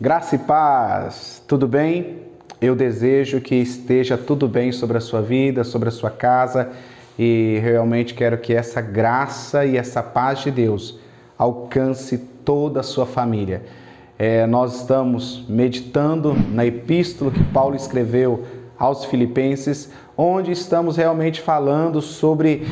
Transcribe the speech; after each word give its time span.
Graça 0.00 0.36
e 0.36 0.38
paz, 0.38 1.42
tudo 1.48 1.66
bem? 1.66 2.18
Eu 2.60 2.76
desejo 2.76 3.40
que 3.40 3.56
esteja 3.56 4.16
tudo 4.16 4.46
bem 4.46 4.70
sobre 4.70 4.96
a 4.96 5.00
sua 5.00 5.20
vida, 5.20 5.64
sobre 5.64 5.88
a 5.88 5.90
sua 5.90 6.08
casa 6.08 6.70
e 7.18 7.58
realmente 7.64 8.14
quero 8.14 8.38
que 8.38 8.54
essa 8.54 8.80
graça 8.80 9.66
e 9.66 9.76
essa 9.76 10.00
paz 10.00 10.38
de 10.38 10.52
Deus 10.52 11.00
alcance 11.36 12.16
toda 12.44 12.78
a 12.78 12.84
sua 12.84 13.06
família. 13.06 13.64
É, 14.16 14.46
nós 14.46 14.82
estamos 14.82 15.44
meditando 15.48 16.32
na 16.52 16.64
epístola 16.64 17.32
que 17.32 17.42
Paulo 17.42 17.74
escreveu 17.74 18.44
aos 18.78 19.04
Filipenses, 19.04 19.90
onde 20.16 20.52
estamos 20.52 20.96
realmente 20.96 21.40
falando 21.40 22.00
sobre 22.00 22.68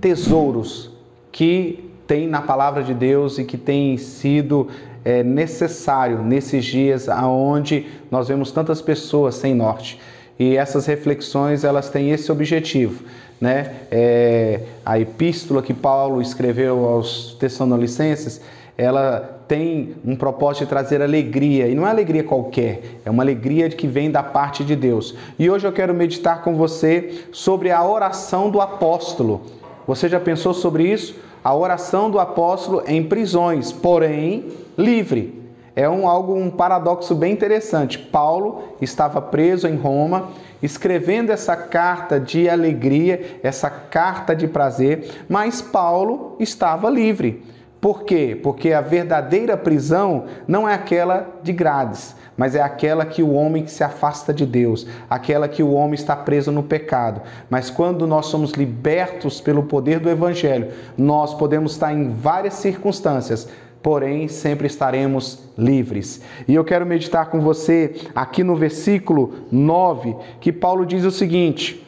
tesouros 0.00 0.90
que 1.30 1.92
tem 2.06 2.26
na 2.26 2.40
palavra 2.40 2.82
de 2.82 2.94
Deus 2.94 3.38
e 3.38 3.44
que 3.44 3.58
tem 3.58 3.98
sido 3.98 4.68
é, 5.04 5.22
necessário 5.22 6.22
nesses 6.22 6.64
dias 6.64 7.08
aonde 7.08 7.86
nós 8.10 8.28
vemos 8.28 8.50
tantas 8.50 8.80
pessoas 8.80 9.34
sem 9.34 9.54
norte. 9.54 10.00
E 10.38 10.56
essas 10.56 10.86
reflexões 10.86 11.64
elas 11.64 11.90
têm 11.90 12.10
esse 12.10 12.30
objetivo, 12.32 13.04
né? 13.40 13.74
É, 13.90 14.60
a 14.84 14.98
epístola 14.98 15.62
que 15.62 15.74
Paulo 15.74 16.22
escreveu 16.22 16.84
aos 16.84 17.36
Tessalonicenses, 17.38 18.40
ela 18.76 19.40
tem 19.46 19.94
um 20.04 20.16
propósito 20.16 20.64
de 20.64 20.70
trazer 20.70 21.02
alegria, 21.02 21.68
e 21.68 21.74
não 21.74 21.86
é 21.86 21.90
alegria 21.90 22.24
qualquer, 22.24 23.00
é 23.04 23.10
uma 23.10 23.22
alegria 23.22 23.68
que 23.68 23.86
vem 23.86 24.10
da 24.10 24.22
parte 24.22 24.64
de 24.64 24.74
Deus. 24.74 25.14
E 25.38 25.50
hoje 25.50 25.66
eu 25.66 25.72
quero 25.72 25.92
meditar 25.92 26.42
com 26.42 26.56
você 26.56 27.24
sobre 27.30 27.70
a 27.70 27.84
oração 27.86 28.50
do 28.50 28.60
apóstolo. 28.60 29.42
Você 29.86 30.08
já 30.08 30.18
pensou 30.18 30.54
sobre 30.54 30.84
isso? 30.90 31.14
A 31.44 31.54
oração 31.54 32.10
do 32.10 32.20
apóstolo 32.20 32.82
em 32.86 33.02
prisões, 33.02 33.72
porém 33.72 34.46
livre. 34.78 35.42
É 35.74 35.88
um 35.88 36.06
algo 36.06 36.34
um 36.34 36.50
paradoxo 36.50 37.14
bem 37.14 37.32
interessante. 37.32 37.98
Paulo 37.98 38.62
estava 38.80 39.20
preso 39.22 39.66
em 39.66 39.74
Roma, 39.74 40.28
escrevendo 40.62 41.30
essa 41.30 41.56
carta 41.56 42.20
de 42.20 42.48
alegria, 42.48 43.38
essa 43.42 43.70
carta 43.70 44.36
de 44.36 44.46
prazer, 44.46 45.24
mas 45.28 45.62
Paulo 45.62 46.36
estava 46.38 46.90
livre. 46.90 47.42
Por 47.82 48.04
quê? 48.04 48.38
Porque 48.40 48.72
a 48.72 48.80
verdadeira 48.80 49.56
prisão 49.56 50.26
não 50.46 50.68
é 50.68 50.72
aquela 50.72 51.28
de 51.42 51.52
grades, 51.52 52.14
mas 52.36 52.54
é 52.54 52.62
aquela 52.62 53.04
que 53.04 53.24
o 53.24 53.32
homem 53.32 53.66
se 53.66 53.82
afasta 53.82 54.32
de 54.32 54.46
Deus, 54.46 54.86
aquela 55.10 55.48
que 55.48 55.64
o 55.64 55.72
homem 55.72 55.94
está 55.94 56.14
preso 56.14 56.52
no 56.52 56.62
pecado. 56.62 57.22
Mas 57.50 57.70
quando 57.70 58.06
nós 58.06 58.26
somos 58.26 58.52
libertos 58.52 59.40
pelo 59.40 59.64
poder 59.64 59.98
do 59.98 60.08
Evangelho, 60.08 60.70
nós 60.96 61.34
podemos 61.34 61.72
estar 61.72 61.92
em 61.92 62.10
várias 62.10 62.54
circunstâncias, 62.54 63.48
porém 63.82 64.28
sempre 64.28 64.68
estaremos 64.68 65.40
livres. 65.58 66.22
E 66.46 66.54
eu 66.54 66.64
quero 66.64 66.86
meditar 66.86 67.30
com 67.30 67.40
você 67.40 67.96
aqui 68.14 68.44
no 68.44 68.54
versículo 68.54 69.34
9, 69.50 70.14
que 70.40 70.52
Paulo 70.52 70.86
diz 70.86 71.04
o 71.04 71.10
seguinte: 71.10 71.84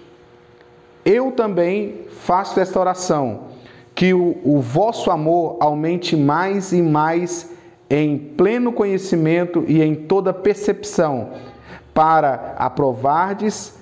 Eu 1.05 1.31
também 1.31 2.01
faço 2.11 2.59
esta 2.59 2.81
oração, 2.81 3.54
que 3.95 4.13
o, 4.13 4.37
o 4.45 4.61
vosso 4.61 5.11
amor 5.11 5.57
aumente 5.61 6.17
mais 6.17 6.73
e 6.73 6.83
mais 6.83 7.53
em 7.89 8.19
pleno 8.19 8.73
conhecimento 8.73 9.65
e 9.69 9.83
em 9.83 9.95
toda 9.95 10.33
percepção, 10.33 11.31
para 11.93 12.55
aprovardes 12.59 13.75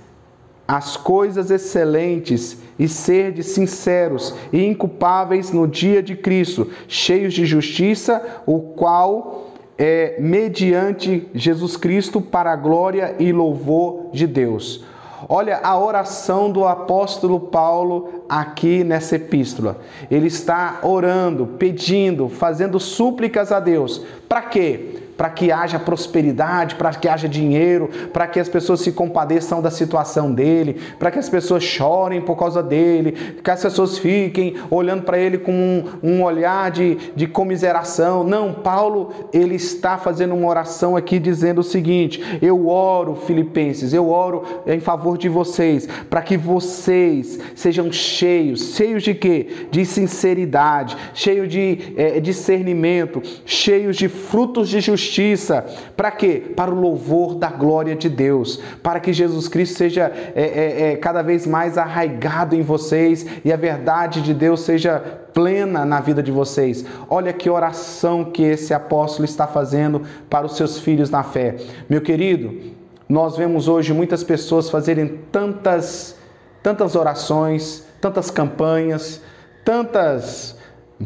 as 0.68 0.96
coisas 0.96 1.50
excelentes 1.50 2.58
e 2.78 2.88
serdes 2.88 3.46
sinceros 3.46 4.34
e 4.52 4.64
inculpáveis 4.64 5.50
no 5.50 5.66
dia 5.66 6.02
de 6.02 6.14
Cristo, 6.14 6.70
cheios 6.88 7.32
de 7.34 7.44
justiça, 7.46 8.42
o 8.46 8.60
qual 8.60 9.52
é 9.78 10.16
mediante 10.20 11.28
Jesus 11.34 11.76
Cristo 11.76 12.20
para 12.20 12.52
a 12.52 12.56
glória 12.56 13.16
e 13.18 13.32
louvor 13.32 14.10
de 14.12 14.26
Deus. 14.26 14.84
Olha 15.28 15.60
a 15.62 15.78
oração 15.78 16.50
do 16.50 16.64
apóstolo 16.66 17.38
Paulo 17.38 18.24
aqui 18.28 18.82
nessa 18.82 19.16
epístola. 19.16 19.78
Ele 20.10 20.26
está 20.26 20.80
orando, 20.82 21.46
pedindo, 21.46 22.28
fazendo 22.28 22.80
súplicas 22.80 23.52
a 23.52 23.60
Deus. 23.60 24.04
Para 24.28 24.42
quê? 24.42 25.01
Para 25.22 25.30
que 25.30 25.52
haja 25.52 25.78
prosperidade, 25.78 26.74
para 26.74 26.90
que 26.90 27.06
haja 27.06 27.28
dinheiro, 27.28 27.88
para 28.12 28.26
que 28.26 28.40
as 28.40 28.48
pessoas 28.48 28.80
se 28.80 28.90
compadeçam 28.90 29.62
da 29.62 29.70
situação 29.70 30.32
dele, 30.32 30.80
para 30.98 31.12
que 31.12 31.18
as 31.20 31.28
pessoas 31.28 31.62
chorem 31.62 32.20
por 32.20 32.36
causa 32.36 32.60
dele, 32.60 33.12
que 33.40 33.48
as 33.48 33.62
pessoas 33.62 33.98
fiquem 33.98 34.56
olhando 34.68 35.04
para 35.04 35.16
ele 35.16 35.38
com 35.38 35.52
um, 35.52 35.84
um, 36.02 36.22
olhar 36.24 36.72
de, 36.72 36.96
de 37.14 37.28
comiseração. 37.28 38.24
Não, 38.24 38.52
Paulo, 38.52 39.12
ele 39.32 39.54
está 39.54 39.96
fazendo 39.96 40.34
uma 40.34 40.48
oração 40.48 40.96
aqui 40.96 41.20
dizendo 41.20 41.60
o 41.60 41.62
seguinte: 41.62 42.20
Eu 42.42 42.66
oro, 42.66 43.14
Filipenses, 43.14 43.92
eu 43.92 44.10
oro 44.10 44.42
em 44.66 44.80
favor 44.80 45.16
de 45.16 45.28
vocês, 45.28 45.86
para 46.10 46.20
que 46.20 46.36
vocês 46.36 47.38
sejam 47.54 47.92
cheios, 47.92 48.74
cheios 48.74 49.04
de 49.04 49.14
quê? 49.14 49.68
De 49.70 49.86
sinceridade, 49.86 50.96
cheios 51.14 51.48
de 51.48 51.94
é, 51.96 52.18
discernimento, 52.18 53.22
cheios 53.46 53.96
de 53.96 54.08
frutos 54.08 54.68
de 54.68 54.80
justiça 54.80 55.11
justiça. 55.12 55.64
Para 55.96 56.10
quê? 56.10 56.52
Para 56.56 56.70
o 56.70 56.80
louvor 56.80 57.34
da 57.34 57.48
glória 57.48 57.94
de 57.94 58.08
Deus. 58.08 58.58
Para 58.82 58.98
que 58.98 59.12
Jesus 59.12 59.46
Cristo 59.46 59.76
seja 59.76 60.10
é, 60.34 60.42
é, 60.42 60.92
é, 60.92 60.96
cada 60.96 61.22
vez 61.22 61.46
mais 61.46 61.76
arraigado 61.76 62.56
em 62.56 62.62
vocês 62.62 63.26
e 63.44 63.52
a 63.52 63.56
verdade 63.56 64.22
de 64.22 64.32
Deus 64.32 64.60
seja 64.60 64.98
plena 65.34 65.84
na 65.84 66.00
vida 66.00 66.22
de 66.22 66.32
vocês. 66.32 66.84
Olha 67.10 67.32
que 67.32 67.50
oração 67.50 68.24
que 68.24 68.42
esse 68.42 68.72
apóstolo 68.72 69.24
está 69.24 69.46
fazendo 69.46 70.02
para 70.30 70.46
os 70.46 70.56
seus 70.56 70.78
filhos 70.78 71.10
na 71.10 71.22
fé. 71.22 71.56
Meu 71.88 72.00
querido, 72.00 72.72
nós 73.08 73.36
vemos 73.36 73.68
hoje 73.68 73.92
muitas 73.92 74.24
pessoas 74.24 74.70
fazerem 74.70 75.20
tantas, 75.30 76.16
tantas 76.62 76.96
orações, 76.96 77.86
tantas 78.00 78.30
campanhas, 78.30 79.20
tantas 79.64 80.56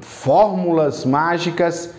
fórmulas 0.01 1.05
mágicas 1.05 1.95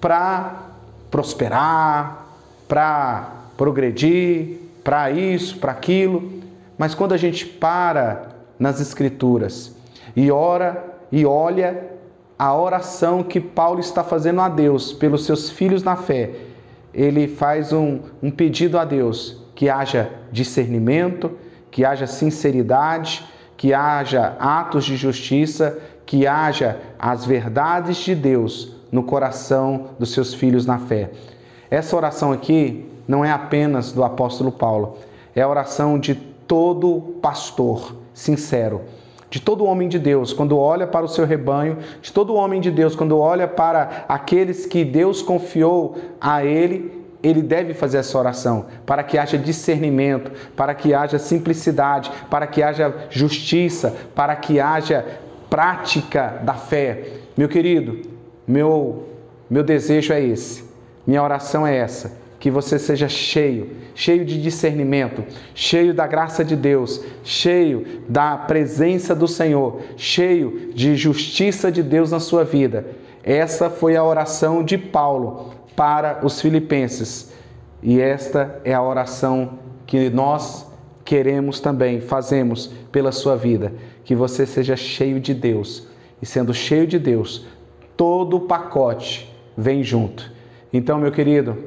para 0.00 0.67
prosperar, 1.10 2.26
para 2.66 3.32
progredir, 3.56 4.58
para 4.84 5.10
isso, 5.10 5.58
para 5.58 5.72
aquilo. 5.72 6.40
Mas 6.76 6.94
quando 6.94 7.12
a 7.12 7.16
gente 7.16 7.44
para 7.44 8.28
nas 8.58 8.80
Escrituras 8.80 9.74
e 10.14 10.30
ora 10.30 10.84
e 11.10 11.24
olha 11.24 11.88
a 12.38 12.54
oração 12.54 13.22
que 13.22 13.40
Paulo 13.40 13.80
está 13.80 14.04
fazendo 14.04 14.40
a 14.40 14.48
Deus 14.48 14.92
pelos 14.92 15.24
seus 15.24 15.50
filhos 15.50 15.82
na 15.82 15.96
fé, 15.96 16.30
ele 16.94 17.26
faz 17.26 17.72
um, 17.72 18.00
um 18.22 18.30
pedido 18.30 18.78
a 18.78 18.84
Deus 18.84 19.42
que 19.54 19.68
haja 19.68 20.10
discernimento, 20.30 21.32
que 21.70 21.84
haja 21.84 22.06
sinceridade, 22.06 23.24
que 23.56 23.74
haja 23.74 24.36
atos 24.38 24.84
de 24.84 24.96
justiça, 24.96 25.78
que 26.06 26.26
haja 26.26 26.78
as 26.98 27.26
verdades 27.26 27.96
de 27.96 28.14
Deus 28.14 28.77
no 28.90 29.02
coração 29.02 29.90
dos 29.98 30.12
seus 30.12 30.34
filhos 30.34 30.66
na 30.66 30.78
fé. 30.78 31.10
Essa 31.70 31.96
oração 31.96 32.32
aqui 32.32 32.86
não 33.06 33.24
é 33.24 33.30
apenas 33.30 33.92
do 33.92 34.04
apóstolo 34.04 34.52
Paulo, 34.52 34.96
é 35.34 35.42
a 35.42 35.48
oração 35.48 35.98
de 35.98 36.14
todo 36.14 37.16
pastor 37.20 37.94
sincero, 38.14 38.82
de 39.30 39.40
todo 39.40 39.64
homem 39.64 39.88
de 39.88 39.98
Deus, 39.98 40.32
quando 40.32 40.58
olha 40.58 40.86
para 40.86 41.04
o 41.04 41.08
seu 41.08 41.26
rebanho, 41.26 41.78
de 42.00 42.12
todo 42.12 42.34
homem 42.34 42.60
de 42.60 42.70
Deus, 42.70 42.96
quando 42.96 43.18
olha 43.18 43.46
para 43.46 44.04
aqueles 44.08 44.64
que 44.64 44.84
Deus 44.84 45.20
confiou 45.20 45.96
a 46.18 46.44
ele, 46.44 46.98
ele 47.22 47.42
deve 47.42 47.74
fazer 47.74 47.98
essa 47.98 48.18
oração 48.18 48.66
para 48.86 49.02
que 49.02 49.18
haja 49.18 49.36
discernimento, 49.36 50.30
para 50.56 50.74
que 50.74 50.94
haja 50.94 51.18
simplicidade, 51.18 52.10
para 52.30 52.46
que 52.46 52.62
haja 52.62 52.94
justiça, 53.10 53.94
para 54.14 54.34
que 54.36 54.60
haja 54.60 55.04
prática 55.50 56.40
da 56.42 56.54
fé. 56.54 57.08
Meu 57.36 57.48
querido, 57.48 58.17
meu, 58.48 59.06
meu 59.50 59.62
desejo 59.62 60.12
é 60.12 60.22
esse, 60.22 60.64
minha 61.06 61.22
oração 61.22 61.66
é 61.66 61.76
essa, 61.76 62.18
que 62.40 62.50
você 62.50 62.78
seja 62.78 63.08
cheio, 63.08 63.70
cheio 63.94 64.24
de 64.24 64.40
discernimento, 64.40 65.22
cheio 65.54 65.92
da 65.92 66.06
graça 66.06 66.44
de 66.44 66.56
Deus, 66.56 67.04
cheio 67.22 67.84
da 68.08 68.36
presença 68.36 69.14
do 69.14 69.28
Senhor, 69.28 69.82
cheio 69.96 70.72
de 70.72 70.96
justiça 70.96 71.70
de 71.70 71.82
Deus 71.82 72.10
na 72.10 72.20
sua 72.20 72.44
vida. 72.44 72.86
Essa 73.22 73.68
foi 73.68 73.96
a 73.96 74.04
oração 74.04 74.64
de 74.64 74.78
Paulo 74.78 75.52
para 75.76 76.20
os 76.24 76.40
filipenses. 76.40 77.32
E 77.82 78.00
esta 78.00 78.60
é 78.64 78.72
a 78.72 78.82
oração 78.82 79.58
que 79.86 80.08
nós 80.10 80.66
queremos 81.04 81.60
também, 81.60 82.00
fazemos 82.00 82.70
pela 82.92 83.12
sua 83.12 83.36
vida, 83.36 83.72
que 84.04 84.14
você 84.14 84.46
seja 84.46 84.76
cheio 84.76 85.20
de 85.20 85.34
Deus. 85.34 85.86
E 86.20 86.26
sendo 86.26 86.52
cheio 86.52 86.86
de 86.86 86.98
Deus, 86.98 87.46
todo 87.98 88.36
o 88.36 88.40
pacote 88.42 89.28
vem 89.56 89.82
junto. 89.82 90.30
Então, 90.72 90.98
meu 90.98 91.10
querido, 91.10 91.64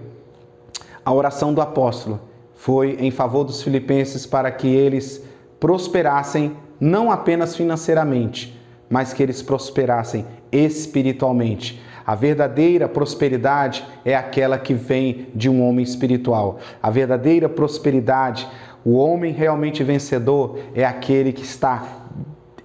a 1.03 1.13
oração 1.13 1.53
do 1.53 1.61
apóstolo 1.61 2.21
foi 2.55 2.95
em 3.01 3.11
favor 3.11 3.43
dos 3.43 3.61
filipenses 3.61 4.25
para 4.25 4.49
que 4.49 4.67
eles 4.67 5.21
prosperassem 5.59 6.55
não 6.79 7.11
apenas 7.11 7.53
financeiramente, 7.53 8.57
mas 8.89 9.11
que 9.11 9.21
eles 9.21 9.41
prosperassem 9.41 10.25
espiritualmente. 10.51 11.81
A 12.07 12.15
verdadeira 12.15 12.87
prosperidade 12.87 13.85
é 14.05 14.15
aquela 14.15 14.57
que 14.57 14.73
vem 14.73 15.27
de 15.35 15.49
um 15.49 15.61
homem 15.67 15.83
espiritual. 15.83 16.59
A 16.81 16.89
verdadeira 16.89 17.49
prosperidade, 17.49 18.47
o 18.85 18.95
homem 18.95 19.33
realmente 19.33 19.83
vencedor, 19.83 20.59
é 20.73 20.85
aquele 20.85 21.33
que 21.33 21.43
está 21.43 21.83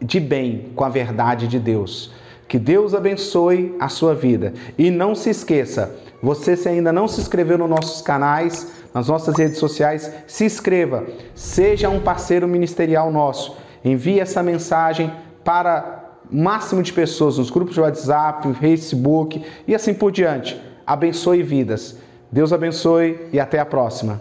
de 0.01 0.21
bem 0.21 0.71
com 0.77 0.85
a 0.85 0.89
verdade 0.89 1.49
de 1.49 1.59
Deus. 1.59 2.15
Que 2.49 2.59
Deus 2.59 2.95
abençoe 2.95 3.75
a 3.81 3.89
sua 3.89 4.15
vida. 4.15 4.55
E 4.79 4.91
não 4.91 5.15
se 5.15 5.31
esqueça, 5.31 5.95
você 6.23 6.57
se 6.57 6.69
ainda 6.69 6.93
não 6.93 7.09
se 7.09 7.21
inscreveu 7.21 7.59
nos 7.59 7.69
nossos 7.69 8.03
canais, 8.03 8.73
nas 8.95 9.09
nossas 9.09 9.37
redes 9.37 9.59
sociais, 9.59 10.11
se 10.27 10.45
inscreva. 10.45 11.05
Seja 11.35 11.89
um 11.89 12.01
parceiro 12.01 12.49
ministerial 12.49 13.11
nosso. 13.11 13.57
Envie 13.85 14.21
essa 14.21 14.43
mensagem 14.43 15.13
para 15.45 16.05
máximo 16.31 16.83
de 16.83 16.93
pessoas 16.93 17.39
nos 17.39 17.51
grupos 17.51 17.75
de 17.75 17.81
WhatsApp, 17.81 18.53
Facebook 18.55 19.45
e 19.67 19.75
assim 19.75 19.95
por 19.95 20.11
diante. 20.11 20.61
Abençoe 20.87 21.43
vidas. 21.43 21.99
Deus 22.31 22.53
abençoe 22.53 23.29
e 23.33 23.39
até 23.39 23.59
a 23.59 23.67
próxima. 23.67 24.21